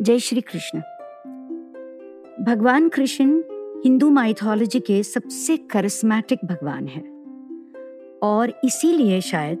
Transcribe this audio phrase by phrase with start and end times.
[0.00, 0.78] जय श्री कृष्ण।
[2.44, 3.42] भगवान कृष्ण
[3.84, 7.02] हिंदू माइथोलॉजी के सबसे करिस्मेटिक भगवान है।
[8.22, 9.60] और इसीलिए शायद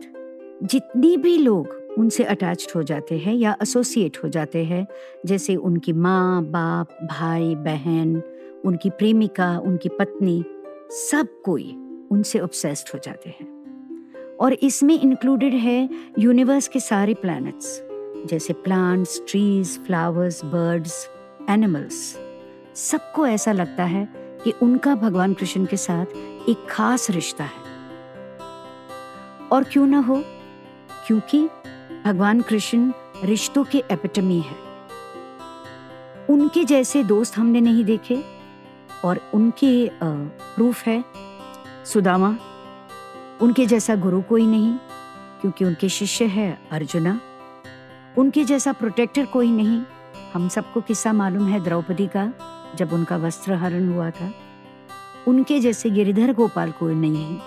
[0.62, 1.68] जितनी भी लोग
[1.98, 4.86] उनसे अटैच्ड हो जाते हैं या एसोसिएट हो जाते हैं,
[5.26, 8.22] जैसे उनकी माँ, बाप, भाई, बहन,
[8.64, 10.44] उनकी प्रेमिका, उनकी पत्नी,
[10.90, 11.76] सब कोई
[12.10, 13.58] उनसे ऑब्सेस्ड हो जाते हैं।
[14.40, 17.87] और इसमें इंक्लूडेड है यूनिवर्स के सारे प्लैनेट्स
[18.26, 21.10] जैसे plants trees flowers birds
[21.50, 22.18] animals
[22.74, 24.08] सबको ऐसा लगता है
[24.44, 26.06] कि उनका भगवान कृष्ण के साथ
[26.48, 27.68] एक खास रिश्ता है।
[29.52, 30.22] और क्यों ना हो?
[31.06, 31.48] क्योंकि
[32.06, 32.92] भगवान कृष्ण
[33.24, 34.56] रिश्तों के एपिटमी है।
[36.30, 38.24] उनके जैसे दोस्त हमने नहीं देखे
[39.04, 39.90] और उनके
[40.56, 41.04] प्रूफ है।
[41.86, 42.38] सुदामा,
[43.42, 44.76] उनके जैसा गुरु कोई नहीं,
[45.40, 47.20] क्योंकि उनके शिष्य है अर्जुना।
[48.16, 49.82] उनके जैसा प्रोटेक्टर कोई नहीं।
[50.34, 52.32] हम सबको किस्सा मालूम है द्रौपदी का,
[52.74, 54.32] जब उनका वस्त्र हरण हुआ था।
[55.28, 57.40] उनके जैसे गिरिधर गोपाल कोई नहीं है,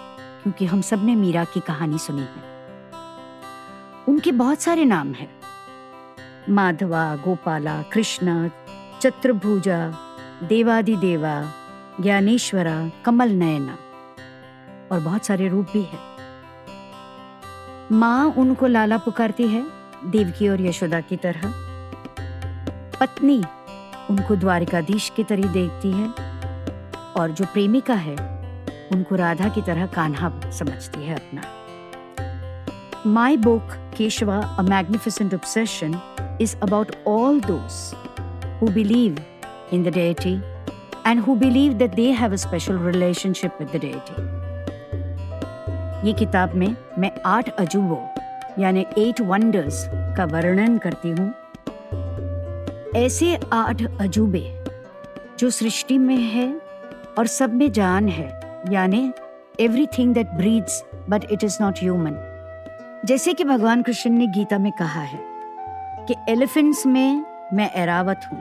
[0.43, 2.51] क्योंकि हम सबने मीरा की कहानी सुनी है।
[4.07, 5.29] उनके बहुत सारे नाम हैं।
[6.49, 8.49] माधवा, गोपाला, कृष्ण,
[9.01, 9.93] चत्रभुजा,
[10.43, 11.53] देवादिदेवा,
[12.01, 13.77] ज्ञानेश्वरा कमल नयना
[14.91, 15.99] और बहुत सारे रूप भी है।
[17.91, 21.41] माँ उनको लाला पुकारती है देवकी और यशोदा की तरह।
[22.99, 23.37] पत्नी
[24.09, 26.07] उनको द्वारिकाधीश की तरह देखती है
[27.17, 28.15] और जो प्रेमिका है,
[28.91, 31.41] उनको राधा की तरह कान्हा समझती है अपना।
[33.05, 35.99] My book Keshava a magnificent obsession
[36.41, 37.93] is about all those
[38.61, 39.17] who believe
[39.73, 40.33] in the deity
[41.07, 44.29] and who believe that they have a special relationship with the deity
[46.07, 48.10] ये किताब में मैं आठ अजूबों
[48.59, 49.85] यानी एट वंडर्स
[50.17, 51.31] का वर्णन करती हूँ।
[52.95, 54.43] ऐसे आठ अजूबे
[55.39, 56.47] जो सृष्टि में है
[57.17, 58.27] और सब में जान है,
[58.71, 59.11] यानी
[59.59, 62.17] everything that breathes but it is not human
[63.05, 65.19] जैसे कि भगवान कृष्ण ने गीता में कहा है
[66.07, 68.39] कि एलिफेंट्स में मैं एरावत हूँ,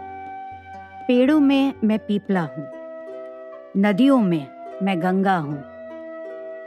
[1.06, 2.66] पेड़ों में मैं पीपला हूँ,
[3.76, 4.46] नदियों में
[4.82, 5.62] मैं गंगा हूँ,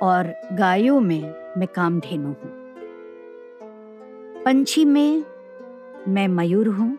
[0.01, 2.52] और गायों में मैं कामधेनु हूँ।
[4.45, 5.23] पंछी में
[6.07, 6.97] मैं मयूर हूँ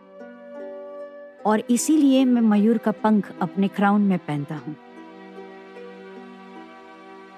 [1.45, 4.75] और इसीलिए मैं मयूर का पंख अपने क्राउन में पहनता हूँ।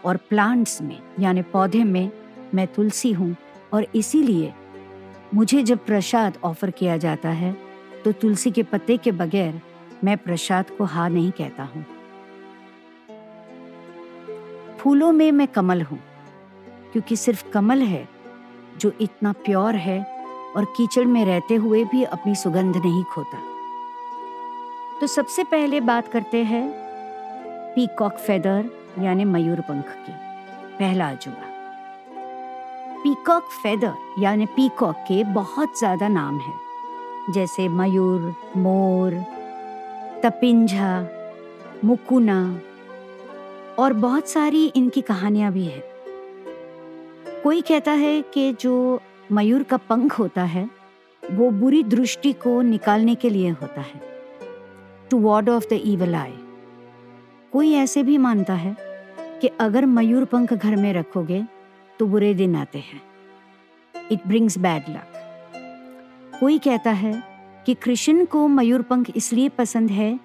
[0.05, 2.09] और प्लांट्स में, यानी पौधे में
[2.53, 3.35] मैं तुलसी हूँ
[3.73, 4.53] और इसीलिए
[5.33, 7.55] मुझे जब प्रसाद ऑफ़र किया जाता है
[8.05, 9.61] तो तुलसी के पत्ते के बगैर
[10.03, 11.85] मैं प्रसाद को हाँ नहीं कहता हूँ।
[14.79, 15.99] फूलों में मैं कमल हूँ,
[16.91, 18.07] क्योंकि सिर्फ़ कमल है
[18.79, 19.99] जो इतना प्योर है
[20.55, 23.39] और कीचड़ में रहते हुए भी अपनी सुगंध नहीं खोता।
[25.01, 26.67] तो सबसे पहले बात करते हैं
[27.75, 30.13] पीकॉक फेदर, यानी मयूर पंख की,
[30.79, 31.55] पहला अजूबा।
[33.03, 36.53] पीकॉक फेदर, यानी पीकॉक के बहुत ज़्यादा नाम हैं,
[37.33, 39.13] जैसे मयूर, मोर,
[40.23, 41.01] तपिंझा,
[41.85, 42.39] मुकुना,
[43.79, 45.86] और बहुत सारी इनकी कहानियाँ भी है।
[47.47, 50.63] कोई कहता है कि जो मयूर का पंख होता है,
[51.23, 54.01] वो बुरी दृष्टि को निकालने के लिए होता है।
[55.11, 56.33] To ward off the evil eye
[57.53, 58.75] कोई ऐसे भी मानता है
[59.41, 61.41] कि अगर मयूर पंख घर में रखोगे
[61.99, 63.01] तो बुरे दिन आते हैं।
[64.11, 67.13] इट ब्रिंग्स बैड लक कोई कहता है
[67.65, 70.19] कि कृष्ण को मयूर पंख इसलिए पसंद है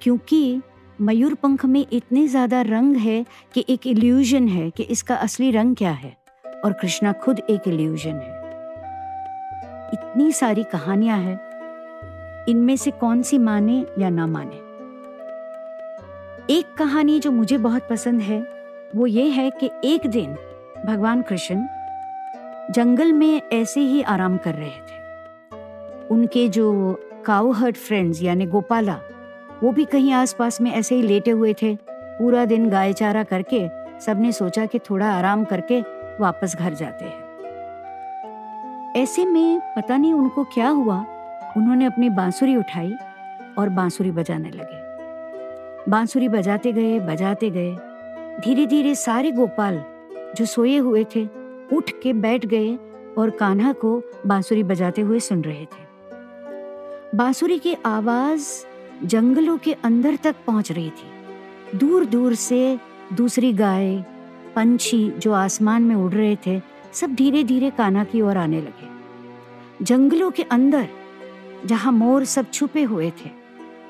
[0.00, 0.60] क्योंकि
[1.00, 5.76] मयूर पंख में इतने ज़्यादा रंग है कि एक इल्यूजन है कि इसका असली रंग
[5.76, 6.16] क्या है।
[6.64, 8.36] और कृष्णा खुद एक इल्यूजन है।
[9.92, 11.40] इतनी सारी कहानियाँ हैं,
[12.48, 14.56] इनमें से कौन सी माने या ना माने?
[16.50, 18.46] एक कहानी जो मुझे बहुत पसंद है,
[18.96, 20.36] वो ये है कि एक दिन
[20.86, 21.66] भगवान कृष्ण
[22.70, 24.96] जंगल में ऐसे ही आराम कर रहे थे।
[26.08, 29.00] उनके जो काउ हर्ट फ्रेंड्स यानी गोपाला,
[29.62, 33.68] वो भी कहीं आसपास में ऐसे ही लेटे हुए थे, पूरा दिन गाय चारा करके
[34.00, 35.82] सबने सोचा कि थोड़ा आराम करके
[36.20, 37.26] वापस घर जाते हैं।
[38.96, 41.06] ऐसे में पता नहीं उनको क्या हुआ।
[41.56, 42.92] उन्होंने अपनी बांसुरी उठाई
[43.58, 44.86] और बांसुरी बजाने लगे।
[45.90, 47.76] बांसुरी बजाते गए बजाते गए।
[48.40, 49.84] धीरे धीरे सारे गोपाल
[50.36, 51.28] जो सोए हुए थे,
[51.76, 52.78] उठ के बैठ गए
[53.18, 55.86] और कान्हा को बांसुरी बजाते हुए सुन रहे थे।
[57.14, 58.48] बांसुरी की आवाज़
[59.06, 61.16] जंगलों के अंदर तक पहुँच रही थी।
[61.78, 62.78] दूर दूर से
[63.12, 64.04] दूसरी गाय
[64.56, 66.62] पंछी जो आसमान में उड़ रहे थे,
[66.92, 70.88] सब धीरे धीरे कान्हा की ओर आने लगे। जंगलों के अंदर,
[71.66, 73.30] जहाँ मोर सब छुपे हुए थे,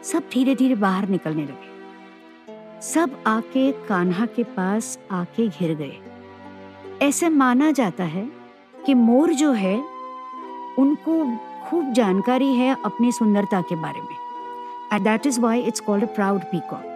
[0.03, 5.97] सब धीरे धीरे बाहर निकलने लगे। सब आके कान्हा के पास आके घिर गए।
[7.03, 8.29] ऐसे माना जाता है
[8.87, 9.77] कि मोर जो है,
[10.79, 14.17] उनको खूब जानकारी है अपनी सुंदरता के बारे में।
[14.93, 16.96] And that is why it's called proud peacock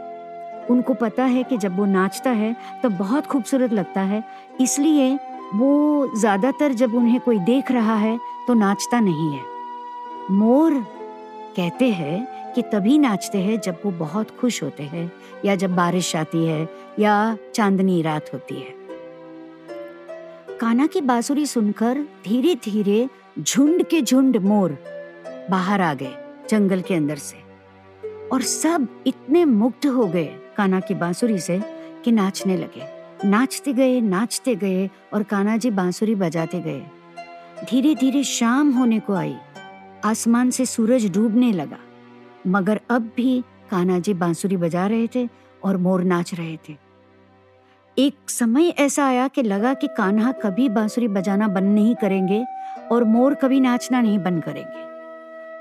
[0.71, 4.23] उनको पता है कि जब वो नाचता है तो बहुत खूबसूरत लगता है।
[4.61, 5.15] इसलिए
[5.55, 9.43] वो ज़्यादातर जब उन्हें कोई देख रहा है तो नाचता नहीं है।
[10.33, 10.75] मोर
[11.57, 15.11] कहते हैं कि तभी नाचते हैं जब वो बहुत खुश होते हैं,
[15.45, 16.69] या जब बारिश आती है,
[16.99, 18.75] या चांदनी रात होती है।
[20.61, 23.09] काना की बांसुरी सुनकर धीरे धीरे
[23.39, 24.77] झुंड के झुंड मोर
[25.51, 26.15] बाहर आ गए,
[26.51, 27.39] जंगल के अंदर से।
[28.33, 31.63] और सब इतने मुग्ध हो गए। काना की बांसुरी से
[32.05, 32.83] कि नाचने लगे।
[33.29, 36.81] नाचते गए नाचते गए और काना जी बांसुरी बजाते गए।
[37.71, 39.37] धीरे धीरे शाम होने को आई।
[40.05, 41.79] आसमान से सूरज डूबने लगा।
[42.47, 45.29] मगर अब भी कान्हा जी बांसुरी बजा रहे थे
[45.65, 46.77] और मोर नाच रहे थे।
[47.99, 52.45] एक समय ऐसा आया कि लगा कि कान्हा कभी बांसुरी बजाना बंद नहीं करेंगे
[52.93, 54.91] और मोर कभी नाचना नहीं बंद करेंगे।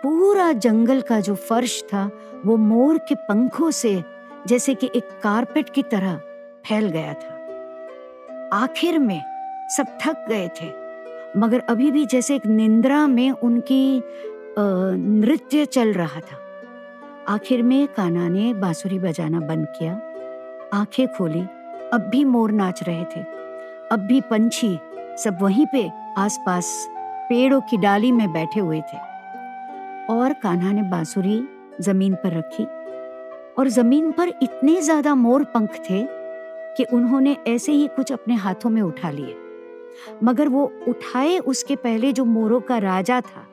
[0.04, 2.12] पूरा जंगल का जो फर्श था,
[2.46, 6.16] वो मोर के पंखों से जैसे कि एक कारपेट की तरह
[6.66, 7.36] फैल गया था।
[8.54, 9.22] आखिर में
[9.70, 10.68] सब थक गए थे,
[11.38, 14.02] मगर अभी भी जैसे एक निंद्रा में उनकी
[14.60, 16.38] नृत्य चल रहा था।
[17.28, 19.94] आखिर में काना ने बांसुरी बजाना बंद किया,
[20.74, 21.42] आँखें खोली,
[21.94, 23.22] अब भी मोर नाच रहे थे।
[23.92, 24.78] अब भी पंछी
[25.18, 26.88] सब वहीं पे आसपास
[27.30, 28.98] पेड़ों की डाली में बैठे हुए थे।
[30.10, 31.42] और कान्हा ने बांसुरी
[31.82, 32.66] ज़मीन पर रखी।
[33.60, 36.02] और ज़मीन पर इतने ज़्यादा मोर पंख थे
[36.78, 39.36] कि उन्होंने ऐसे ही कुछ अपने हाथों में उठा लिए।
[40.24, 43.46] मगर वो उठाए उसके पहले जो मोरों का राजा था,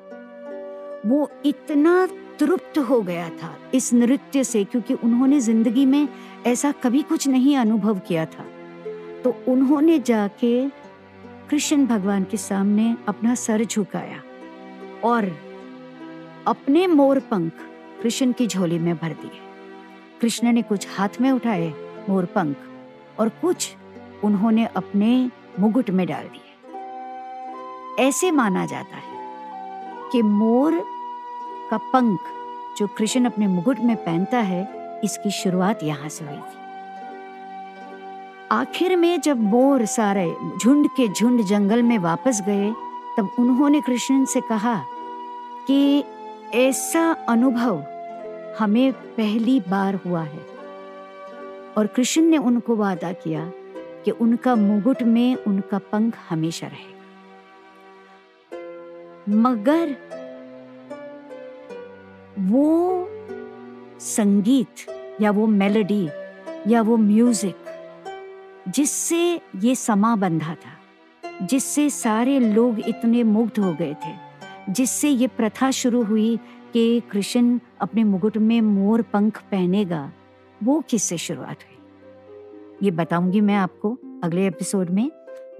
[1.07, 2.07] वो इतना
[2.39, 6.09] तृप्त हो गया था इस नृत्य से क्योंकि उन्होंने ज़िंदगी में
[6.47, 8.45] ऐसा कभी कुछ नहीं अनुभव किया था।
[9.25, 10.69] तो उन्होंने जाके
[11.51, 14.23] कृष्ण भगवान के सामने अपना सर झुकाया
[15.05, 15.31] और
[16.47, 17.53] अपने मोर पंख
[18.03, 19.45] कृष्ण की झोली में भर दिए।
[20.21, 21.73] कृष्ण ने कुछ हाथ में उठाए
[22.09, 22.57] मोर पंख
[23.21, 23.75] और कुछ
[24.25, 25.31] उन्होंने अपने
[25.61, 26.41] मुकुट में डाल दिए।
[28.07, 30.81] ऐसे माना जाता है कि मोर
[31.71, 32.21] का पंख
[32.79, 36.65] जो कृष्ण अपने मुकुट में पहनता है, इसकी शुरुआत यहाँ से हुई थी।
[38.53, 42.71] आखिर में जब मोर सारे झुंड के झुंड जंगल में वापस गए,
[43.19, 44.77] तब उन्होंने कृष्ण से कहा
[45.67, 46.05] कि
[46.55, 47.85] ऐसा अनुभव
[48.59, 50.45] हमें पहली बार हुआ है।
[51.77, 53.51] और कृष्ण ने उनको वादा किया
[54.05, 56.95] कि उनका मुकुट में उनका पंख हमेशा रहेगा
[59.29, 59.97] मगर
[62.39, 62.67] वो
[64.01, 64.75] संगीत
[65.21, 66.09] या वो मेलोडी
[66.67, 67.57] या वो म्यूज़िक
[68.69, 74.15] जिससे ये समा बंधा था, जिससे सारे लोग इतने मुग्ध हो गए थे,
[74.73, 76.39] जिससे ये प्रथा शुरू हुई
[76.77, 80.13] कि कृष्ण अपने मुकुट में मोर पंख पहनेगा,
[80.63, 81.79] वो किससे शुरुआत हुई?
[82.83, 85.11] ये बताऊँगी मैं आपको अगले एपिसोड में।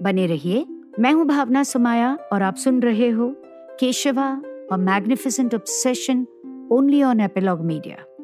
[0.01, 0.65] बने रहिए,
[0.99, 3.35] मैं हूँ भावना सुमाया और आप सुन रहे हो
[3.79, 4.41] केशवा
[4.71, 6.27] और magnificent obsession,
[6.71, 8.16] only on Epilogue Media.